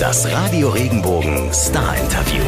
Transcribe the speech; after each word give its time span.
Das 0.00 0.30
Radio 0.32 0.70
Regenbogen 0.70 1.52
Star 1.52 1.94
Interview. 1.96 2.42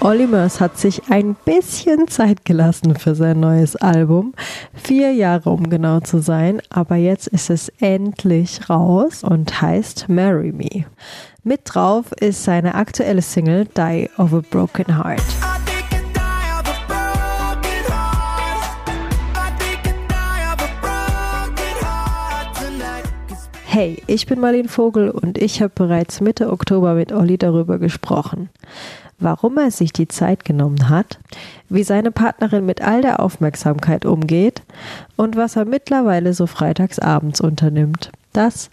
Olli 0.00 0.26
Mörs 0.26 0.60
hat 0.60 0.78
sich 0.78 1.02
ein 1.10 1.34
bisschen 1.44 2.06
Zeit 2.08 2.44
gelassen 2.44 2.94
für 2.94 3.16
sein 3.16 3.40
neues 3.40 3.74
Album. 3.74 4.32
Vier 4.74 5.12
Jahre, 5.12 5.50
um 5.50 5.68
genau 5.68 6.00
zu 6.00 6.20
sein. 6.20 6.62
Aber 6.70 6.96
jetzt 6.96 7.26
ist 7.26 7.50
es 7.50 7.68
endlich 7.80 8.70
raus 8.70 9.24
und 9.24 9.60
heißt 9.60 10.08
Marry 10.08 10.52
Me. 10.52 10.86
Mit 11.42 11.62
drauf 11.64 12.12
ist 12.12 12.44
seine 12.44 12.76
aktuelle 12.76 13.22
Single 13.22 13.66
Die 13.76 14.08
of 14.18 14.32
a 14.32 14.42
Broken 14.50 15.02
Heart. 15.02 15.49
Hey, 23.72 24.02
ich 24.08 24.26
bin 24.26 24.40
Marlene 24.40 24.66
Vogel 24.66 25.10
und 25.10 25.38
ich 25.38 25.62
habe 25.62 25.72
bereits 25.72 26.20
Mitte 26.20 26.50
Oktober 26.50 26.94
mit 26.94 27.12
Olli 27.12 27.38
darüber 27.38 27.78
gesprochen. 27.78 28.50
Warum 29.20 29.58
er 29.58 29.70
sich 29.70 29.92
die 29.92 30.08
Zeit 30.08 30.44
genommen 30.44 30.88
hat, 30.88 31.20
wie 31.68 31.84
seine 31.84 32.10
Partnerin 32.10 32.66
mit 32.66 32.80
all 32.82 33.00
der 33.00 33.20
Aufmerksamkeit 33.20 34.04
umgeht 34.04 34.62
und 35.16 35.36
was 35.36 35.54
er 35.54 35.66
mittlerweile 35.66 36.34
so 36.34 36.48
freitagsabends 36.48 37.40
unternimmt. 37.40 38.10
Das 38.32 38.70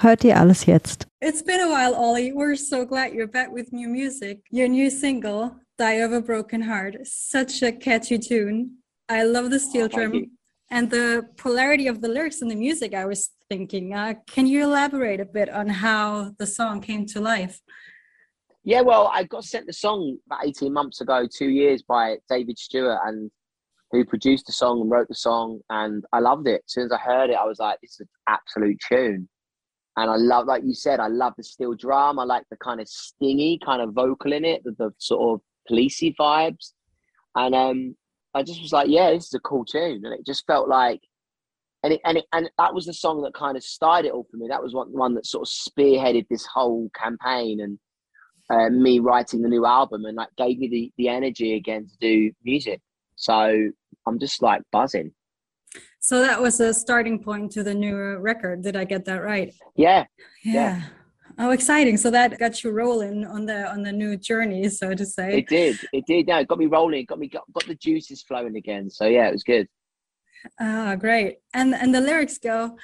hört 0.00 0.22
ihr 0.22 0.38
alles 0.38 0.66
jetzt. 0.66 1.08
It's 1.20 1.42
been 1.42 1.58
a 1.58 1.68
while, 1.68 1.96
Ollie. 1.96 2.32
We're 2.32 2.56
so 2.56 2.86
glad 2.86 3.14
you're 3.14 3.26
back 3.26 3.52
with 3.52 3.72
new 3.72 3.88
music. 3.88 4.44
Your 4.52 4.68
new 4.68 4.90
single, 4.90 5.56
Die 5.76 6.04
of 6.04 6.12
a 6.12 6.20
Broken 6.20 6.62
Heart, 6.62 6.98
such 7.02 7.64
a 7.64 7.72
catchy 7.72 8.20
tune. 8.20 8.80
I 9.10 9.24
love 9.24 9.50
the 9.50 9.58
steel 9.58 9.86
Oh, 9.86 9.88
drum 9.88 10.30
and 10.70 10.88
the 10.88 11.24
polarity 11.36 11.88
of 11.88 12.00
the 12.00 12.08
lyrics 12.08 12.42
and 12.42 12.50
the 12.50 12.56
music. 12.56 12.94
I 12.94 13.06
was 13.06 13.30
thinking, 13.48 13.94
uh, 13.94 14.14
can 14.26 14.46
you 14.46 14.62
elaborate 14.64 15.20
a 15.20 15.24
bit 15.24 15.48
on 15.48 15.68
how 15.68 16.32
the 16.38 16.46
song 16.46 16.80
came 16.80 17.06
to 17.06 17.20
life? 17.20 17.60
Yeah, 18.64 18.80
well, 18.80 19.10
I 19.12 19.24
got 19.24 19.44
sent 19.44 19.66
the 19.66 19.72
song 19.72 20.18
about 20.26 20.46
18 20.46 20.72
months 20.72 21.00
ago, 21.00 21.26
two 21.32 21.50
years 21.50 21.82
by 21.82 22.16
David 22.28 22.58
Stewart, 22.58 22.98
and 23.04 23.30
who 23.92 24.04
produced 24.04 24.46
the 24.46 24.52
song 24.52 24.80
and 24.80 24.90
wrote 24.90 25.08
the 25.08 25.14
song. 25.14 25.60
And 25.70 26.04
I 26.12 26.18
loved 26.18 26.48
it. 26.48 26.62
As 26.66 26.72
soon 26.72 26.86
as 26.86 26.92
I 26.92 26.98
heard 26.98 27.30
it, 27.30 27.36
I 27.36 27.44
was 27.44 27.60
like, 27.60 27.78
this 27.80 27.92
is 27.92 28.00
an 28.00 28.08
absolute 28.28 28.78
tune. 28.88 29.28
And 29.96 30.10
I 30.10 30.16
love, 30.16 30.46
like 30.46 30.62
you 30.64 30.74
said, 30.74 31.00
I 31.00 31.06
love 31.06 31.34
the 31.36 31.44
steel 31.44 31.74
drum. 31.74 32.18
I 32.18 32.24
like 32.24 32.44
the 32.50 32.56
kind 32.56 32.80
of 32.80 32.88
stingy 32.88 33.58
kind 33.64 33.80
of 33.80 33.94
vocal 33.94 34.32
in 34.32 34.44
it, 34.44 34.62
the, 34.64 34.72
the 34.72 34.90
sort 34.98 35.34
of 35.34 35.40
policey 35.70 36.14
vibes. 36.20 36.72
And 37.34 37.54
um, 37.54 37.96
I 38.34 38.42
just 38.42 38.60
was 38.60 38.72
like, 38.72 38.88
yeah, 38.88 39.10
this 39.12 39.26
is 39.26 39.34
a 39.34 39.40
cool 39.40 39.64
tune. 39.64 40.02
And 40.04 40.12
it 40.12 40.26
just 40.26 40.44
felt 40.46 40.68
like, 40.68 41.00
and 41.82 41.92
it, 41.92 42.00
and 42.04 42.18
it, 42.18 42.24
and 42.32 42.50
that 42.58 42.74
was 42.74 42.86
the 42.86 42.92
song 42.92 43.22
that 43.22 43.34
kind 43.34 43.56
of 43.56 43.62
started 43.62 44.08
it 44.08 44.12
all 44.12 44.26
for 44.30 44.36
me. 44.36 44.48
That 44.48 44.62
was 44.62 44.74
one, 44.74 44.88
one 44.92 45.14
that 45.14 45.26
sort 45.26 45.46
of 45.46 45.52
spearheaded 45.52 46.26
this 46.28 46.46
whole 46.46 46.90
campaign 46.94 47.60
and 47.60 47.78
uh, 48.50 48.70
me 48.70 48.98
writing 48.98 49.42
the 49.42 49.48
new 49.48 49.66
album 49.66 50.04
and 50.04 50.16
like 50.16 50.28
gave 50.36 50.58
me 50.58 50.68
the, 50.68 50.92
the 50.96 51.08
energy 51.08 51.54
again 51.54 51.86
to 51.86 51.96
do 52.00 52.32
music. 52.44 52.80
So 53.16 53.70
I'm 54.06 54.18
just 54.18 54.42
like 54.42 54.62
buzzing. 54.72 55.12
So 56.00 56.20
that 56.20 56.40
was 56.40 56.60
a 56.60 56.72
starting 56.72 57.22
point 57.22 57.52
to 57.52 57.62
the 57.62 57.74
new 57.74 57.96
record. 58.16 58.62
Did 58.62 58.76
I 58.76 58.84
get 58.84 59.04
that 59.06 59.22
right? 59.22 59.52
Yeah, 59.74 60.04
Yeah. 60.44 60.52
Yeah. 60.52 60.82
Oh, 61.38 61.50
exciting! 61.50 61.98
So 61.98 62.10
that 62.12 62.38
got 62.38 62.64
you 62.64 62.70
rolling 62.70 63.26
on 63.26 63.44
the 63.44 63.70
on 63.70 63.82
the 63.82 63.92
new 63.92 64.16
journey, 64.16 64.70
so 64.70 64.94
to 64.94 65.04
say. 65.04 65.38
it 65.38 65.48
did. 65.48 65.78
It 65.92 66.06
did. 66.06 66.28
No, 66.28 66.38
it 66.38 66.48
got 66.48 66.56
me 66.58 66.64
rolling. 66.64 67.00
It 67.00 67.08
got 67.08 67.18
me 67.18 67.28
got, 67.28 67.44
got 67.52 67.66
the 67.66 67.74
juices 67.74 68.22
flowing 68.22 68.56
again. 68.56 68.88
So 68.88 69.04
yeah, 69.04 69.28
it 69.28 69.32
was 69.32 69.42
good. 69.42 69.68
Ah, 70.60 70.96
great. 70.96 71.38
And 71.54 71.74
and 71.74 71.94
the 71.94 72.00
lyrics 72.00 72.38
go, 72.38 72.76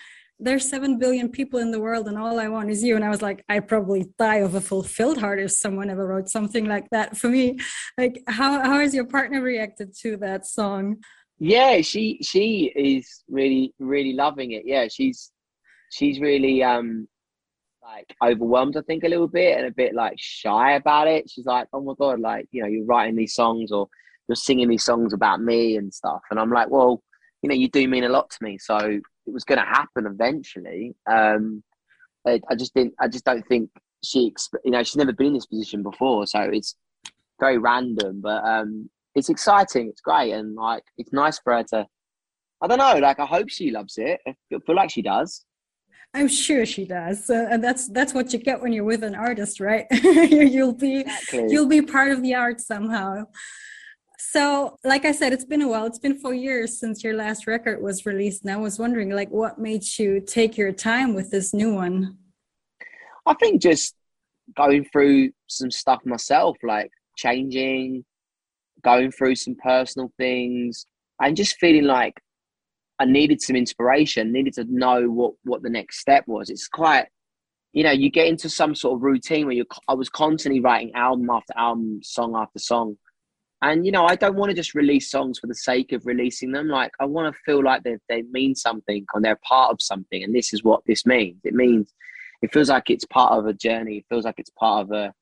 there's 0.43 0.69
seven 0.69 0.99
billion 0.99 1.29
people 1.29 1.61
in 1.61 1.71
the 1.71 1.81
world 1.81 2.09
and 2.09 2.19
all 2.19 2.41
I 2.41 2.49
want 2.49 2.71
is 2.71 2.83
you. 2.83 2.97
And 2.97 3.05
I 3.05 3.11
was 3.11 3.23
like, 3.23 3.45
I 3.49 3.61
probably 3.61 4.13
die 4.19 4.37
of 4.37 4.55
a 4.55 4.61
fulfilled 4.61 5.19
heart 5.19 5.39
if 5.39 5.53
someone 5.53 5.89
ever 5.89 6.07
wrote 6.07 6.29
something 6.29 6.65
like 6.65 6.91
that 6.91 7.17
for 7.17 7.29
me. 7.29 7.59
Like 7.97 8.23
how 8.27 8.61
how 8.61 8.81
has 8.81 8.95
your 8.95 9.05
partner 9.05 9.41
reacted 9.41 9.95
to 10.03 10.17
that 10.19 10.47
song? 10.47 10.97
Yeah, 11.39 11.81
she 11.81 12.19
she 12.23 12.73
is 12.75 13.23
really 13.29 13.75
really 13.79 14.15
loving 14.15 14.53
it. 14.53 14.63
Yeah, 14.65 14.89
she's 14.89 15.31
she's 15.91 16.19
really 16.19 16.63
um 16.65 17.09
like 17.83 18.15
overwhelmed, 18.23 18.77
I 18.77 18.83
think, 18.83 19.05
a 19.05 19.09
little 19.09 19.29
bit 19.29 19.59
and 19.59 19.67
a 19.67 19.73
bit 19.73 19.95
like 19.95 20.15
shy 20.17 20.73
about 20.73 21.09
it. 21.09 21.29
She's 21.31 21.47
like, 21.47 21.69
Oh 21.73 21.81
my 21.81 21.95
god, 21.99 22.21
like, 22.21 22.47
you 22.51 22.63
know, 22.63 22.69
you're 22.69 22.85
writing 22.85 23.17
these 23.17 23.35
songs 23.35 23.71
or 23.73 23.89
you're 24.29 24.37
singing 24.37 24.69
these 24.69 24.85
songs 24.85 25.13
about 25.13 25.41
me 25.41 25.77
and 25.77 25.93
stuff. 25.93 26.21
And 26.31 26.39
I'm 26.39 26.51
like, 26.51 26.71
Well, 26.71 27.03
you 27.43 27.49
know, 27.49 27.55
you 27.55 27.69
do 27.69 27.87
mean 27.89 28.05
a 28.05 28.09
lot 28.09 28.31
to 28.31 28.39
me. 28.43 28.57
So 28.59 28.77
it 28.79 29.03
was 29.33 29.45
gonna 29.45 29.65
happen 29.67 30.07
eventually. 30.07 30.95
Um 31.11 31.63
I, 32.27 32.41
I 32.49 32.55
just 32.55 32.75
didn't 32.75 32.95
I 33.01 33.09
just 33.09 33.25
don't 33.25 33.47
think 33.49 33.71
she 34.05 34.33
you 34.65 34.71
know, 34.71 34.83
she's 34.83 34.97
never 34.97 35.13
been 35.13 35.29
in 35.29 35.35
this 35.35 35.47
position 35.47 35.83
before, 35.83 36.27
so 36.27 36.41
it's 36.41 36.77
very 37.41 37.59
random, 37.59 38.21
but 38.21 38.45
um 38.45 38.89
it's 39.15 39.29
exciting, 39.29 39.89
it's 39.89 40.01
great, 40.01 40.33
and 40.33 40.55
like 40.55 40.85
it's 40.97 41.13
nice 41.13 41.39
for 41.39 41.55
her 41.55 41.65
to 41.65 41.87
I 42.63 42.67
don't 42.69 42.79
know, 42.79 42.99
like 42.99 43.19
I 43.19 43.27
hope 43.27 43.49
she 43.51 43.71
loves 43.73 43.99
it. 43.99 44.21
I 44.27 44.35
feel- 44.49 44.77
like 44.77 44.91
she 44.91 45.03
does. 45.03 45.45
I'm 46.15 46.29
sure 46.29 46.65
she 46.67 46.85
does. 46.85 47.29
Uh, 47.31 47.49
and 47.51 47.65
that's 47.65 47.89
that's 47.89 48.13
what 48.15 48.33
you 48.33 48.39
get 48.39 48.61
when 48.61 48.73
you're 48.73 48.85
with 48.85 49.03
an 49.03 49.15
artist, 49.15 49.59
right? 49.61 49.87
You- 49.93 50.43
you'll 50.55 50.75
be 50.75 51.01
Exactly. 51.01 51.47
you'll 51.51 51.67
be 51.67 51.83
part 51.83 52.11
of 52.13 52.23
the 52.23 52.35
art 52.35 52.61
somehow. 52.61 53.25
So, 54.25 54.79
like 54.85 55.05
I 55.05 55.11
said, 55.11 55.33
it's 55.33 55.45
been 55.45 55.63
a 55.63 55.69
while. 55.69 55.85
It's 55.85 55.99
been 55.99 56.19
four 56.19 56.33
years 56.33 56.79
since 56.79 57.03
your 57.03 57.13
last 57.13 57.49
record 57.49 57.83
was 57.83 58.07
released, 58.07 58.43
and 58.43 58.53
I 58.53 58.57
was 58.57 58.79
wondering, 58.79 59.11
like, 59.11 59.31
what 59.31 59.59
made 59.59 59.83
you 59.99 60.21
take 60.21 60.57
your 60.57 60.71
time 60.71 61.13
with 61.15 61.31
this 61.33 61.53
new 61.53 61.75
one? 61.75 62.17
I 63.27 63.35
think 63.35 63.61
just 63.61 63.97
going 64.57 64.85
through 64.85 65.33
some 65.49 65.73
stuff 65.73 66.07
myself, 66.07 66.57
like 66.63 66.93
changing, 67.17 68.05
going 68.85 69.11
through 69.11 69.35
some 69.35 69.57
personal 69.57 70.13
things, 70.17 70.87
and 71.21 71.37
just 71.37 71.57
feeling 71.59 71.85
like 71.85 72.15
I 73.01 73.07
needed 73.07 73.43
some 73.43 73.57
inspiration, 73.57 74.33
needed 74.33 74.55
to 74.55 74.65
know 74.69 75.11
what 75.11 75.33
what 75.43 75.63
the 75.63 75.69
next 75.69 75.99
step 75.99 76.25
was. 76.29 76.49
It's 76.49 76.69
quite, 76.69 77.07
you 77.73 77.83
know, 77.83 77.91
you 77.91 78.09
get 78.09 78.29
into 78.29 78.49
some 78.49 78.77
sort 78.77 78.95
of 78.95 79.03
routine 79.03 79.47
where 79.47 79.57
you. 79.57 79.67
I 79.89 79.95
was 79.95 80.09
constantly 80.09 80.61
writing 80.61 80.95
album 80.95 81.29
after 81.29 81.53
album, 81.57 82.01
song 82.05 82.37
after 82.37 82.61
song, 82.61 82.97
and 83.63 83.87
you 83.87 83.93
know, 83.93 84.05
I 84.07 84.17
don't 84.17 84.35
want 84.37 84.51
to 84.51 84.57
just 84.57 84.75
release 84.75 85.11
songs 85.11 85.39
for 85.39 85.47
the 85.47 85.55
sake 85.55 85.93
of 85.93 86.05
releasing 86.05 86.53
them. 86.53 86.69
Like 86.69 86.93
I 87.01 87.05
want 87.05 87.33
to 87.33 87.41
feel 87.45 87.63
like 87.63 87.83
they 87.85 87.97
they 88.09 88.23
mean 88.23 88.55
something 88.55 89.07
and 89.15 89.25
they're 89.25 89.39
part 89.49 89.71
of 89.73 89.81
something, 89.81 90.23
and 90.23 90.35
this 90.35 90.53
is 90.53 90.63
what 90.65 90.83
this 90.87 91.07
means. 91.07 91.41
It 91.45 91.55
means 91.55 91.95
it 92.43 92.53
feels 92.53 92.69
like 92.69 92.91
it's 92.91 93.05
part 93.07 93.33
of 93.33 93.47
a 93.47 93.53
journey. 93.53 93.99
It 93.99 94.07
feels 94.09 94.25
like 94.25 94.39
it's 94.39 94.51
part 94.51 94.83
of 94.85 94.93
a 94.93 95.15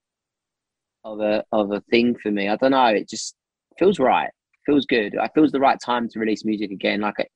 of 1.04 1.20
a 1.20 1.44
of 1.52 1.72
a 1.72 1.80
thing 1.90 2.16
for 2.16 2.30
me. 2.30 2.48
I 2.48 2.56
don't 2.56 2.72
know. 2.72 2.86
It 2.86 3.08
just 3.08 3.34
feels 3.78 3.98
right. 3.98 4.30
Feels 4.66 4.86
good. 4.86 5.14
It 5.14 5.30
feels 5.34 5.52
the 5.52 5.60
right 5.60 5.78
time 5.80 6.08
to 6.08 6.18
release 6.18 6.44
music 6.44 6.70
again. 6.70 7.00
Like, 7.00 7.18
it- 7.18 7.30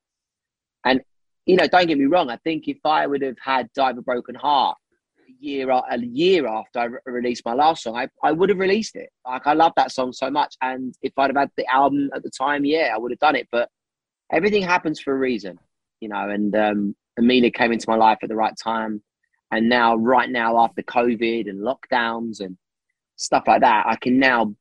and 0.84 1.00
you 1.46 1.56
know, 1.56 1.66
don't 1.66 1.86
get 1.86 1.98
me 1.98 2.06
wrong. 2.06 2.30
I 2.30 2.36
think 2.38 2.68
if 2.68 2.78
I 2.84 3.06
would 3.06 3.22
have 3.22 3.36
had 3.42 3.70
"Die 3.74 3.90
of 3.90 3.98
a 3.98 4.02
Broken 4.02 4.34
Heart" 4.34 4.78
year 5.44 5.70
a 5.70 5.98
year 5.98 6.46
after 6.46 6.78
I 6.78 6.84
re- 6.84 6.98
released 7.06 7.44
my 7.44 7.54
last 7.54 7.82
song, 7.82 7.96
I 7.96 8.08
I 8.22 8.32
would 8.32 8.48
have 8.48 8.58
released 8.58 8.96
it. 8.96 9.10
Like, 9.26 9.46
I 9.46 9.52
love 9.52 9.72
that 9.76 9.92
song 9.92 10.12
so 10.12 10.30
much. 10.30 10.56
And 10.60 10.94
if 11.02 11.12
I'd 11.18 11.30
have 11.30 11.36
had 11.36 11.50
the 11.56 11.66
album 11.66 12.10
at 12.14 12.22
the 12.22 12.30
time, 12.30 12.64
yeah, 12.64 12.92
I 12.94 12.98
would 12.98 13.12
have 13.12 13.20
done 13.20 13.36
it. 13.36 13.48
But 13.52 13.68
everything 14.32 14.62
happens 14.62 15.00
for 15.00 15.12
a 15.14 15.18
reason, 15.18 15.58
you 16.00 16.08
know. 16.08 16.28
And 16.30 16.54
um, 16.56 16.96
Amelia 17.18 17.50
came 17.50 17.72
into 17.72 17.88
my 17.88 17.96
life 17.96 18.18
at 18.22 18.28
the 18.28 18.36
right 18.36 18.54
time 18.62 19.02
and 19.54 19.68
now 19.68 19.94
right 19.96 20.30
now 20.30 20.58
after 20.58 20.82
covid 20.82 21.48
and 21.48 21.60
lockdowns 21.60 22.40
and 22.40 22.56
stuff 23.16 23.44
like 23.46 23.60
that 23.60 23.86
i 23.86 23.96
can 23.96 24.18
now 24.18 24.54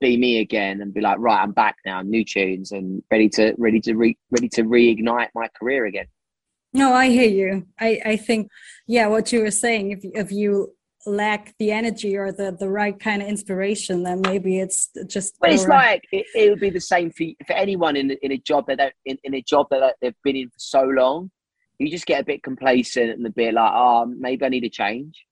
be 0.00 0.16
me 0.16 0.40
again 0.40 0.80
and 0.80 0.94
be 0.94 1.00
like 1.00 1.18
right 1.18 1.42
i'm 1.42 1.52
back 1.52 1.76
now 1.86 2.02
new 2.02 2.24
tunes 2.24 2.72
and 2.72 3.02
ready 3.10 3.28
to 3.28 3.54
ready 3.58 3.80
to 3.80 3.94
re, 3.94 4.16
ready 4.30 4.48
to 4.48 4.62
reignite 4.62 5.28
my 5.34 5.48
career 5.58 5.86
again 5.86 6.06
No, 6.72 6.92
I 6.92 7.08
hear 7.08 7.28
you. 7.28 7.66
I, 7.78 8.00
I 8.04 8.16
think, 8.16 8.50
yeah, 8.86 9.08
what 9.08 9.32
you 9.32 9.40
were 9.40 9.50
saying, 9.50 9.90
if, 9.90 10.00
if 10.02 10.30
you 10.30 10.72
lack 11.06 11.54
the 11.58 11.72
energy 11.72 12.16
or 12.16 12.30
the, 12.30 12.56
the 12.58 12.68
right 12.68 12.98
kind 12.98 13.22
of 13.22 13.28
inspiration, 13.28 14.02
then 14.02 14.20
maybe 14.20 14.60
it's 14.60 14.90
just. 15.06 15.34
but 15.40 15.50
it's 15.50 15.66
right- 15.66 15.92
like 15.92 16.04
it, 16.12 16.26
it 16.34 16.50
would 16.50 16.60
be 16.60 16.70
the 16.70 16.80
same 16.80 17.10
for, 17.10 17.24
for 17.46 17.54
anyone 17.54 17.96
in, 17.96 18.10
in 18.22 18.32
a 18.32 18.38
job 18.38 18.66
that 18.68 18.92
in, 19.04 19.18
in 19.24 19.34
a 19.34 19.42
job 19.42 19.66
that 19.70 19.96
they've 20.00 20.14
been 20.22 20.36
in 20.36 20.48
for 20.48 20.58
so 20.58 20.82
long 20.82 21.30
you 21.80 21.90
just 21.90 22.06
get 22.06 22.20
a 22.20 22.24
bit 22.24 22.42
complacent 22.42 23.10
and 23.10 23.26
a 23.26 23.30
bit 23.30 23.54
like 23.54 23.72
oh 23.74 24.04
maybe 24.06 24.44
i 24.44 24.48
need 24.48 24.64
a 24.64 24.68
change 24.68 25.24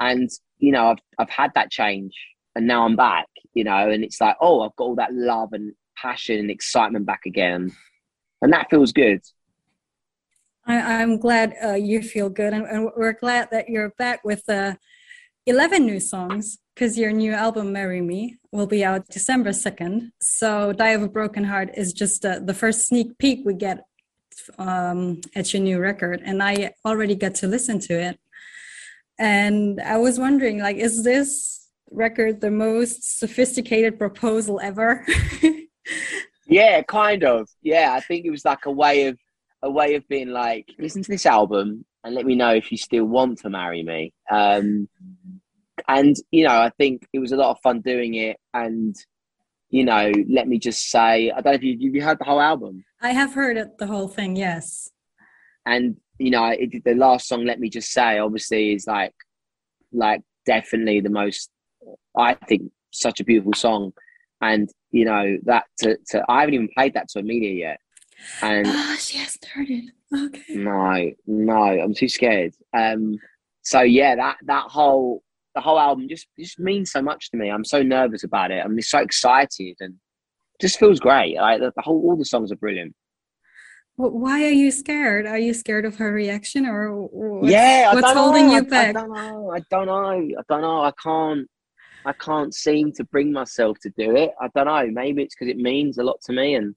and 0.00 0.28
you 0.58 0.72
know 0.72 0.88
i've, 0.88 0.98
I've 1.18 1.30
had 1.30 1.52
that 1.54 1.70
change 1.70 2.12
and 2.56 2.66
now 2.66 2.84
i'm 2.84 2.96
back 2.96 3.26
you 3.54 3.64
know 3.64 3.90
and 3.90 4.04
it's 4.04 4.20
like 4.20 4.36
oh 4.40 4.62
i've 4.62 4.76
got 4.76 4.84
all 4.84 4.96
that 4.96 5.14
love 5.14 5.52
and 5.52 5.72
passion 5.96 6.38
and 6.38 6.50
excitement 6.50 7.06
back 7.06 7.22
again 7.26 7.72
and 8.42 8.52
that 8.52 8.66
feels 8.68 8.92
good 8.92 9.22
I, 10.66 11.02
I'm 11.02 11.18
glad 11.18 11.54
uh, 11.62 11.74
you 11.74 12.02
feel 12.02 12.30
good, 12.30 12.52
and, 12.52 12.64
and 12.66 12.90
we're 12.96 13.12
glad 13.12 13.48
that 13.50 13.68
you're 13.68 13.90
back 13.90 14.24
with 14.24 14.48
uh, 14.48 14.74
11 15.46 15.84
new 15.84 16.00
songs 16.00 16.58
because 16.74 16.98
your 16.98 17.12
new 17.12 17.32
album, 17.32 17.72
Marry 17.72 18.00
Me, 18.00 18.38
will 18.50 18.66
be 18.66 18.84
out 18.84 19.06
December 19.08 19.50
2nd. 19.50 20.10
So, 20.20 20.72
Die 20.72 20.88
of 20.90 21.02
a 21.02 21.08
Broken 21.08 21.44
Heart 21.44 21.70
is 21.76 21.92
just 21.92 22.24
uh, 22.24 22.38
the 22.38 22.54
first 22.54 22.88
sneak 22.88 23.18
peek 23.18 23.44
we 23.44 23.54
get 23.54 23.84
um, 24.58 25.20
at 25.34 25.52
your 25.52 25.62
new 25.62 25.78
record, 25.78 26.22
and 26.24 26.42
I 26.42 26.72
already 26.84 27.14
got 27.14 27.34
to 27.36 27.46
listen 27.46 27.78
to 27.80 28.00
it. 28.00 28.18
And 29.18 29.80
I 29.80 29.98
was 29.98 30.18
wondering, 30.18 30.60
like, 30.60 30.76
is 30.76 31.04
this 31.04 31.68
record 31.90 32.40
the 32.40 32.50
most 32.50 33.18
sophisticated 33.18 33.98
proposal 33.98 34.60
ever? 34.62 35.06
yeah, 36.46 36.82
kind 36.82 37.22
of. 37.22 37.48
Yeah, 37.62 37.92
I 37.92 38.00
think 38.00 38.24
it 38.24 38.30
was 38.30 38.44
like 38.44 38.66
a 38.66 38.72
way 38.72 39.06
of 39.06 39.18
a 39.64 39.70
way 39.70 39.94
of 39.94 40.06
being 40.08 40.28
like, 40.28 40.68
listen 40.78 41.02
to 41.02 41.10
this 41.10 41.26
album 41.26 41.84
and 42.04 42.14
let 42.14 42.26
me 42.26 42.36
know 42.36 42.54
if 42.54 42.70
you 42.70 42.76
still 42.76 43.06
want 43.06 43.38
to 43.38 43.50
marry 43.50 43.82
me. 43.82 44.12
Um, 44.30 44.88
and 45.88 46.14
you 46.30 46.44
know, 46.46 46.54
I 46.54 46.70
think 46.78 47.06
it 47.12 47.18
was 47.18 47.32
a 47.32 47.36
lot 47.36 47.50
of 47.50 47.60
fun 47.62 47.80
doing 47.80 48.14
it. 48.14 48.36
And 48.52 48.94
you 49.70 49.84
know, 49.84 50.12
let 50.28 50.46
me 50.46 50.58
just 50.58 50.90
say, 50.90 51.30
I 51.30 51.40
don't 51.40 51.46
know 51.46 51.52
if 51.52 51.62
you 51.62 51.76
you 51.78 52.02
heard 52.02 52.18
the 52.18 52.24
whole 52.24 52.40
album. 52.40 52.84
I 53.00 53.10
have 53.10 53.34
heard 53.34 53.56
it, 53.56 53.78
the 53.78 53.86
whole 53.86 54.08
thing. 54.08 54.36
Yes. 54.36 54.90
And 55.66 55.96
you 56.18 56.30
know, 56.30 56.46
it, 56.46 56.84
the 56.84 56.94
last 56.94 57.26
song, 57.26 57.44
let 57.44 57.58
me 57.58 57.68
just 57.68 57.90
say, 57.90 58.18
obviously, 58.18 58.74
is 58.74 58.86
like, 58.86 59.14
like 59.92 60.22
definitely 60.46 61.00
the 61.00 61.10
most. 61.10 61.50
I 62.16 62.34
think 62.34 62.70
such 62.92 63.20
a 63.20 63.24
beautiful 63.24 63.54
song, 63.54 63.92
and 64.40 64.70
you 64.90 65.06
know 65.06 65.38
that 65.44 65.64
to, 65.78 65.96
to 66.10 66.22
I 66.28 66.40
haven't 66.40 66.54
even 66.54 66.68
played 66.76 66.94
that 66.94 67.08
to 67.10 67.20
Amelia 67.20 67.50
yet. 67.50 67.80
And 68.42 68.66
oh, 68.68 68.96
she 68.98 69.18
hasn't 69.18 69.44
heard 69.44 69.70
it. 69.70 69.84
Okay. 70.14 70.54
No, 70.54 71.10
no, 71.26 71.62
I'm 71.62 71.94
too 71.94 72.08
scared. 72.08 72.54
Um, 72.76 73.16
so 73.62 73.80
yeah, 73.80 74.14
that 74.16 74.36
that 74.44 74.64
whole 74.64 75.22
the 75.54 75.60
whole 75.60 75.78
album 75.78 76.08
just 76.08 76.26
just 76.38 76.58
means 76.58 76.92
so 76.92 77.02
much 77.02 77.30
to 77.30 77.36
me. 77.36 77.50
I'm 77.50 77.64
so 77.64 77.82
nervous 77.82 78.24
about 78.24 78.50
it. 78.50 78.64
I'm 78.64 78.76
just 78.76 78.90
so 78.90 78.98
excited 78.98 79.76
and 79.80 79.94
just 80.60 80.78
feels 80.78 81.00
great. 81.00 81.36
Like 81.36 81.60
the, 81.60 81.72
the 81.74 81.82
whole 81.82 82.00
all 82.04 82.16
the 82.16 82.24
songs 82.24 82.52
are 82.52 82.56
brilliant. 82.56 82.94
why 83.96 84.44
are 84.44 84.50
you 84.50 84.70
scared? 84.70 85.26
Are 85.26 85.38
you 85.38 85.54
scared 85.54 85.84
of 85.84 85.96
her 85.96 86.12
reaction, 86.12 86.66
or 86.66 87.06
what's, 87.06 87.50
yeah, 87.50 87.94
what's 87.94 88.12
holding 88.12 88.48
know. 88.48 88.56
you 88.56 88.62
back? 88.64 88.96
I, 88.96 89.00
I 89.00 89.02
don't 89.02 89.12
know. 89.12 89.50
I 89.50 89.60
don't 89.70 89.86
know. 89.86 90.38
I 90.38 90.42
don't 90.48 90.62
know. 90.62 90.84
I 90.84 90.92
can't. 91.02 91.48
I 92.06 92.12
can't 92.12 92.54
seem 92.54 92.92
to 92.92 93.04
bring 93.04 93.32
myself 93.32 93.78
to 93.80 93.90
do 93.96 94.14
it. 94.14 94.32
I 94.38 94.48
don't 94.54 94.66
know. 94.66 94.86
Maybe 94.92 95.22
it's 95.22 95.34
because 95.34 95.50
it 95.50 95.56
means 95.56 95.96
a 95.96 96.04
lot 96.04 96.20
to 96.26 96.32
me, 96.32 96.54
and 96.54 96.74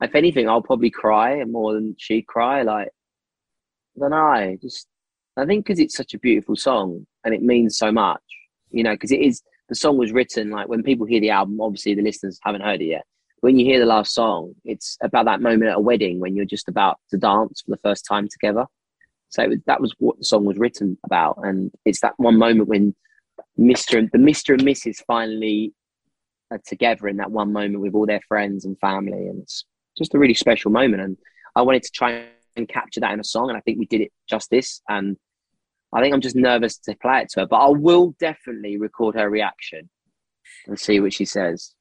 if 0.00 0.14
anything, 0.14 0.48
I'll 0.48 0.62
probably 0.62 0.90
cry 0.90 1.42
more 1.44 1.74
than 1.74 1.94
she 1.98 2.22
cry. 2.22 2.62
Like 2.62 2.88
than 3.96 4.12
I. 4.12 4.58
Just 4.60 4.88
I 5.36 5.46
think 5.46 5.64
because 5.64 5.80
it's 5.80 5.96
such 5.96 6.14
a 6.14 6.18
beautiful 6.18 6.56
song 6.56 7.06
and 7.24 7.34
it 7.34 7.42
means 7.42 7.76
so 7.76 7.90
much, 7.90 8.22
you 8.70 8.82
know, 8.82 8.94
because 8.94 9.12
it 9.12 9.20
is 9.20 9.42
the 9.68 9.74
song 9.74 9.96
was 9.96 10.12
written 10.12 10.50
like 10.50 10.68
when 10.68 10.82
people 10.82 11.06
hear 11.06 11.20
the 11.20 11.30
album, 11.30 11.60
obviously 11.60 11.94
the 11.94 12.02
listeners 12.02 12.38
haven't 12.42 12.62
heard 12.62 12.82
it 12.82 12.86
yet. 12.86 13.04
When 13.40 13.58
you 13.58 13.64
hear 13.66 13.78
the 13.78 13.86
last 13.86 14.14
song, 14.14 14.54
it's 14.64 14.96
about 15.02 15.26
that 15.26 15.40
moment 15.40 15.70
at 15.70 15.76
a 15.76 15.80
wedding 15.80 16.18
when 16.18 16.34
you're 16.34 16.44
just 16.44 16.68
about 16.68 16.98
to 17.10 17.18
dance 17.18 17.62
for 17.62 17.70
the 17.70 17.80
first 17.82 18.06
time 18.06 18.28
together. 18.28 18.66
So 19.28 19.48
was, 19.48 19.58
that 19.66 19.80
was 19.80 19.94
what 19.98 20.18
the 20.18 20.24
song 20.24 20.44
was 20.44 20.58
written 20.58 20.96
about, 21.04 21.38
and 21.42 21.72
it's 21.84 22.00
that 22.00 22.14
one 22.18 22.38
moment 22.38 22.68
when 22.68 22.94
Mister 23.56 23.98
and 23.98 24.08
the 24.12 24.18
Mister 24.18 24.54
and 24.54 24.62
Mrs. 24.62 25.02
finally 25.06 25.72
are 26.50 26.60
together 26.64 27.08
in 27.08 27.16
that 27.16 27.32
one 27.32 27.52
moment 27.52 27.80
with 27.80 27.94
all 27.94 28.06
their 28.06 28.20
friends 28.28 28.64
and 28.64 28.78
family, 28.78 29.26
and 29.26 29.42
it's 29.42 29.64
just 29.96 30.14
a 30.14 30.18
really 30.18 30.34
special 30.34 30.70
moment. 30.70 31.02
And 31.02 31.16
I 31.56 31.62
wanted 31.62 31.82
to 31.84 31.90
try 31.90 32.24
and 32.56 32.68
capture 32.68 33.00
that 33.00 33.12
in 33.12 33.20
a 33.20 33.24
song, 33.24 33.48
and 33.48 33.56
I 33.56 33.60
think 33.60 33.78
we 33.78 33.86
did 33.86 34.00
it 34.00 34.12
justice. 34.28 34.80
And 34.88 35.16
I 35.92 36.00
think 36.00 36.14
I'm 36.14 36.20
just 36.20 36.36
nervous 36.36 36.78
to 36.78 36.96
play 36.96 37.20
it 37.20 37.28
to 37.30 37.40
her, 37.40 37.46
but 37.46 37.56
I 37.56 37.68
will 37.68 38.14
definitely 38.18 38.76
record 38.76 39.14
her 39.14 39.30
reaction 39.30 39.88
and 40.66 40.78
see 40.78 41.00
what 41.00 41.12
she 41.12 41.24
says. 41.24 41.74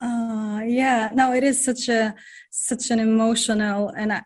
Uh, 0.00 0.62
yeah, 0.64 1.10
no, 1.14 1.32
it 1.32 1.44
is 1.44 1.64
such 1.64 1.88
a 1.88 2.14
such 2.50 2.90
an 2.90 2.98
emotional 2.98 3.88
and 3.90 4.12
a 4.12 4.24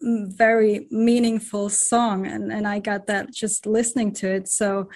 very 0.00 0.86
meaningful 0.90 1.68
song, 1.68 2.26
and 2.26 2.52
and 2.52 2.66
I 2.66 2.78
got 2.78 3.06
that 3.06 3.32
just 3.32 3.66
listening 3.66 4.12
to 4.14 4.28
it. 4.28 4.48
So. 4.48 4.88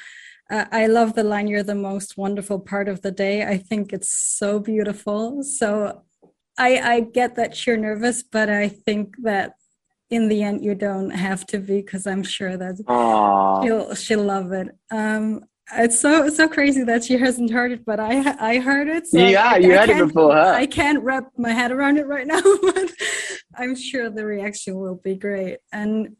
Uh, 0.51 0.67
I 0.71 0.87
love 0.87 1.15
the 1.15 1.25
line, 1.25 1.47
you're 1.47 1.63
the 1.63 1.75
most 1.75 2.19
wonderful 2.19 2.59
part 2.59 2.87
of 2.87 3.01
the 3.01 3.11
day. 3.11 3.43
I 3.43 3.57
think 3.57 3.91
it's 3.91 4.11
so 4.11 4.59
beautiful. 4.59 5.43
So 5.43 6.03
I, 6.63 6.95
I 6.95 7.01
get 7.01 7.35
that 7.37 7.67
you're 7.67 7.77
nervous, 7.77 8.23
but 8.23 8.49
I 8.49 8.69
think 8.69 9.17
that 9.25 9.55
in 10.11 10.29
the 10.29 10.43
end 10.43 10.63
you 10.65 10.75
don't 10.75 11.11
have 11.11 11.45
to 11.47 11.59
be 11.59 11.81
because 11.81 12.07
I'm 12.07 12.23
sure 12.23 12.57
that 12.57 12.77
Aww. 12.87 13.65
she'll 13.65 13.95
she'll 13.95 14.25
love 14.25 14.53
it. 14.53 14.69
Um, 14.91 15.45
it's 15.75 15.99
so 15.99 16.29
so 16.29 16.49
crazy 16.49 16.85
that 16.85 17.03
she 17.05 17.17
hasn't 17.19 17.51
heard 17.51 17.73
it, 17.73 17.85
but 17.85 17.99
I 17.99 18.13
I 18.53 18.59
heard 18.59 18.89
it. 18.89 19.09
So 19.09 19.19
yeah, 19.19 19.53
I, 19.55 19.57
you 19.57 19.75
I 19.75 19.79
heard 19.79 19.91
it 19.91 20.07
before 20.07 20.35
her. 20.35 20.55
I 20.55 20.67
can't 20.67 21.03
wrap 21.03 21.33
my 21.37 21.51
head 21.51 21.73
around 21.73 21.99
it 21.99 22.07
right 22.07 22.27
now, 22.35 22.43
but 22.63 22.93
I'm 23.57 23.75
sure 23.75 24.09
the 24.09 24.25
reaction 24.25 24.77
will 24.79 25.01
be 25.03 25.17
great. 25.17 25.59
And 25.73 26.17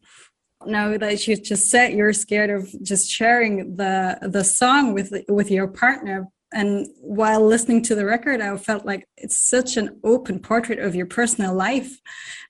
now 0.65 0.97
that 0.97 1.25
you 1.27 1.37
just 1.37 1.69
said 1.69 1.93
you're 1.93 2.13
scared 2.13 2.49
of 2.49 2.61
just 2.83 3.09
sharing 3.09 3.77
the 3.77 4.17
the 4.21 4.43
song 4.43 4.93
with 4.93 5.13
with 5.29 5.49
your 5.49 5.67
partner, 5.67 6.27
and 6.53 6.87
while 7.01 7.45
listening 7.45 7.81
to 7.81 7.95
the 7.95 8.05
record 8.05 8.41
i 8.41 8.55
felt 8.57 8.85
like 8.85 9.07
it's 9.17 9.37
such 9.37 9.77
an 9.77 9.99
open 10.03 10.39
portrait 10.39 10.79
of 10.79 10.95
your 10.95 11.05
personal 11.05 11.53
life 11.53 11.99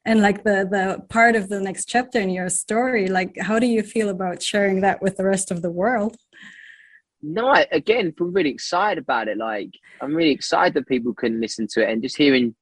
and 0.05 0.21
like 0.21 0.43
the 0.43 0.67
the 0.69 1.03
part 1.09 1.35
of 1.35 1.49
the 1.49 1.59
next 1.59 1.85
chapter 1.85 2.19
in 2.19 2.29
your 2.29 2.49
story. 2.49 3.07
Like 3.07 3.37
how 3.39 3.59
do 3.59 3.67
you 3.67 3.83
feel 3.83 4.09
about 4.09 4.41
sharing 4.41 4.81
that 4.81 5.01
with 5.01 5.17
the 5.17 5.25
rest 5.25 5.51
of 5.51 5.61
the 5.61 5.71
world? 5.71 6.17
No 7.21 7.47
I, 7.47 7.65
again 7.71 8.13
i'm 8.19 8.33
really 8.33 8.49
excited 8.49 9.01
about 9.01 9.27
it. 9.27 9.37
Like 9.37 9.71
i'm 10.01 10.13
really 10.13 10.31
excited 10.31 10.73
that 10.73 10.87
people 10.87 11.13
can 11.13 11.39
listen 11.39 11.67
to 11.71 11.81
it 11.81 11.89
and 11.89 12.01
just 12.01 12.17
hearing 12.17 12.55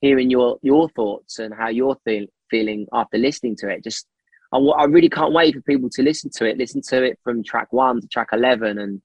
hearing 0.00 0.30
your 0.30 0.58
your 0.62 0.88
thoughts 0.90 1.38
and 1.38 1.54
how 1.54 1.68
you're 1.68 1.96
feel, 2.04 2.26
feeling 2.50 2.86
after 2.92 3.18
listening 3.18 3.56
to 3.56 3.68
it. 3.68 3.84
Just 3.84 4.06
I, 4.52 4.58
I 4.58 4.84
really 4.84 5.10
can't 5.10 5.32
wait 5.32 5.54
for 5.54 5.60
people 5.62 5.90
to 5.90 6.02
listen 6.02 6.30
to 6.36 6.46
it 6.46 6.58
listen 6.58 6.82
to 6.88 7.02
it 7.04 7.18
from 7.22 7.44
track 7.44 7.72
one 7.72 8.00
to 8.00 8.08
track 8.08 8.28
11 8.32 8.78
and 8.78 9.00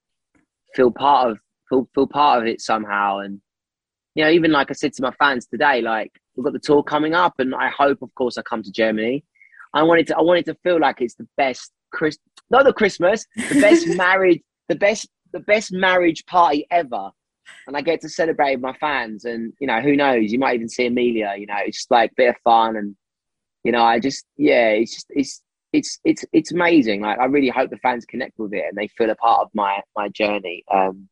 feel 0.73 0.91
part 0.91 1.31
of 1.31 1.37
feel 1.73 1.89
feel 1.93 2.07
part 2.07 2.41
of 2.41 2.47
it 2.47 2.61
somehow. 2.61 3.19
And 3.19 3.41
you 4.15 4.23
know, 4.23 4.29
even 4.29 4.51
like 4.51 4.69
I 4.69 4.73
said 4.73 4.93
to 4.93 5.01
my 5.01 5.11
fans 5.11 5.45
today, 5.45 5.81
like 5.81 6.11
we've 6.35 6.43
got 6.43 6.53
the 6.53 6.59
tour 6.59 6.83
coming 6.83 7.13
up, 7.13 7.33
and 7.39 7.53
I 7.55 7.69
hope, 7.69 8.01
of 8.01 8.13
course, 8.15 8.37
I 8.37 8.41
come 8.43 8.63
to 8.63 8.71
Germany. 8.71 9.23
I 9.73 9.83
wanted 9.83 10.07
to 10.07 10.17
I 10.17 10.21
wanted 10.21 10.45
to 10.45 10.55
feel 10.63 10.79
like 10.79 11.01
it's 11.01 11.15
the 11.15 11.27
best 11.37 11.71
Chris, 11.91 12.17
not 12.49 12.65
the 12.65 12.73
Christmas, 12.73 13.25
the 13.35 13.59
best 13.59 13.87
marriage, 13.97 14.41
the 14.69 14.75
best 14.75 15.07
the 15.31 15.39
best 15.39 15.71
marriage 15.71 16.25
party 16.25 16.67
ever. 16.69 17.09
And 17.67 17.75
I 17.75 17.81
get 17.81 17.99
to 18.01 18.09
celebrate 18.09 18.55
with 18.55 18.63
my 18.63 18.73
fans, 18.79 19.25
and 19.25 19.53
you 19.59 19.67
know, 19.67 19.81
who 19.81 19.95
knows? 19.95 20.31
You 20.31 20.39
might 20.39 20.55
even 20.55 20.69
see 20.69 20.85
Amelia. 20.85 21.35
You 21.37 21.47
know, 21.47 21.57
it's 21.65 21.77
just 21.79 21.91
like 21.91 22.11
a 22.11 22.15
bit 22.15 22.29
of 22.29 22.35
fun, 22.43 22.77
and 22.77 22.95
you 23.63 23.71
know, 23.71 23.83
I 23.83 23.99
just 23.99 24.25
yeah, 24.37 24.69
it's 24.69 24.93
just 24.93 25.07
it's 25.09 25.41
it's 25.73 25.99
it's 26.05 26.23
it's 26.31 26.51
amazing. 26.53 27.01
Like 27.01 27.19
I 27.19 27.25
really 27.25 27.49
hope 27.49 27.69
the 27.71 27.77
fans 27.77 28.05
connect 28.05 28.37
with 28.37 28.53
it 28.53 28.63
and 28.69 28.77
they 28.77 28.87
feel 28.89 29.09
a 29.09 29.15
part 29.15 29.41
of 29.41 29.49
my 29.53 29.81
my 29.95 30.07
journey. 30.09 30.63
Um, 30.71 31.09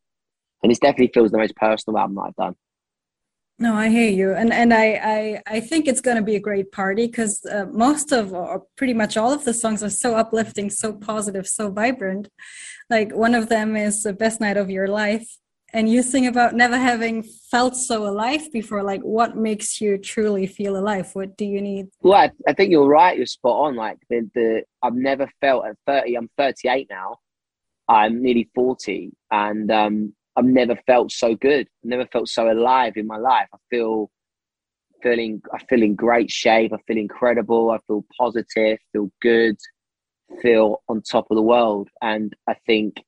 and 0.62 0.70
this 0.70 0.78
definitely 0.78 1.10
feels 1.12 1.30
the 1.30 1.38
most 1.38 1.56
personal 1.56 1.98
album 1.98 2.18
I've 2.18 2.36
done. 2.36 2.54
No, 3.58 3.74
I 3.74 3.90
hear 3.90 4.10
you, 4.10 4.32
and 4.32 4.52
and 4.52 4.74
I 4.74 4.86
I, 4.94 5.42
I 5.46 5.60
think 5.60 5.86
it's 5.86 6.00
going 6.00 6.16
to 6.16 6.22
be 6.22 6.34
a 6.36 6.40
great 6.40 6.72
party 6.72 7.06
because 7.06 7.44
uh, 7.44 7.66
most 7.70 8.10
of 8.10 8.32
or 8.32 8.64
pretty 8.76 8.94
much 8.94 9.16
all 9.16 9.32
of 9.32 9.44
the 9.44 9.54
songs 9.54 9.84
are 9.84 9.90
so 9.90 10.16
uplifting, 10.16 10.68
so 10.70 10.92
positive, 10.92 11.46
so 11.46 11.70
vibrant. 11.70 12.28
Like 12.90 13.14
one 13.14 13.34
of 13.34 13.48
them 13.48 13.76
is 13.76 14.02
the 14.02 14.14
best 14.14 14.40
night 14.40 14.56
of 14.56 14.68
your 14.70 14.88
life, 14.88 15.28
and 15.72 15.88
you 15.88 16.02
sing 16.02 16.26
about 16.26 16.54
never 16.54 16.76
having 16.76 17.22
felt 17.22 17.76
so 17.76 18.08
alive 18.08 18.50
before. 18.52 18.82
Like 18.82 19.02
what 19.02 19.36
makes 19.36 19.80
you 19.80 19.96
truly 19.96 20.46
feel 20.46 20.76
alive? 20.76 21.10
What 21.12 21.36
do 21.36 21.44
you 21.44 21.60
need? 21.60 21.86
Well, 22.00 22.18
I, 22.18 22.30
I 22.48 22.54
think 22.54 22.72
you're 22.72 22.88
right. 22.88 23.16
You're 23.16 23.26
spot 23.26 23.66
on. 23.66 23.76
Like 23.76 23.98
the 24.10 24.28
the 24.34 24.62
I've 24.82 24.94
never 24.94 25.28
felt 25.40 25.66
at 25.66 25.76
30. 25.86 26.16
I'm 26.16 26.30
38 26.36 26.88
now. 26.90 27.18
I'm 27.86 28.22
nearly 28.22 28.48
40, 28.54 29.12
and 29.30 29.70
um, 29.70 30.14
I've 30.36 30.44
never 30.44 30.76
felt 30.86 31.12
so 31.12 31.34
good. 31.34 31.68
I've 31.84 31.90
never 31.90 32.06
felt 32.06 32.28
so 32.28 32.50
alive 32.50 32.94
in 32.96 33.06
my 33.06 33.18
life. 33.18 33.48
I 33.52 33.58
feel 33.70 34.10
feeling 35.02 35.42
I 35.52 35.58
feel 35.64 35.82
in 35.82 35.94
great 35.94 36.30
shape. 36.30 36.72
I 36.72 36.78
feel 36.86 36.96
incredible. 36.96 37.70
I 37.70 37.78
feel 37.86 38.04
positive, 38.18 38.78
feel 38.92 39.10
good, 39.20 39.56
feel 40.40 40.82
on 40.88 41.02
top 41.02 41.26
of 41.30 41.36
the 41.36 41.42
world. 41.42 41.88
And 42.00 42.34
I 42.48 42.54
think 42.66 43.02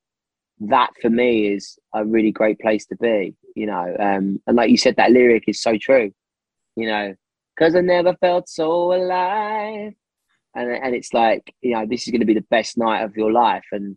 that 0.61 0.91
for 1.01 1.11
me 1.11 1.49
is 1.49 1.79
a 1.95 2.05
really 2.05 2.33
great 2.33 2.59
place 2.59 2.87
to 2.87 2.97
be, 2.97 3.35
you 3.55 3.67
know. 3.67 3.97
Um, 3.99 4.41
and 4.47 4.57
like 4.57 4.71
you 4.71 4.77
said, 4.77 4.97
that 4.97 5.13
lyric 5.13 5.45
is 5.47 5.61
so 5.63 5.77
true, 5.79 6.13
you 6.77 6.87
know, 6.89 7.15
because 7.57 7.75
I 7.75 7.81
never 7.81 8.15
felt 8.15 8.49
so 8.49 8.93
alive. 8.93 9.93
And, 10.57 10.71
and 10.71 10.95
it's 10.95 11.13
like, 11.13 11.53
you 11.63 11.73
know, 11.73 11.85
this 11.87 12.07
is 12.07 12.13
going 12.13 12.21
to 12.21 12.27
be 12.27 12.35
the 12.35 12.47
best 12.51 12.79
night 12.79 13.03
of 13.03 13.17
your 13.17 13.33
life. 13.33 13.65
And, 13.73 13.97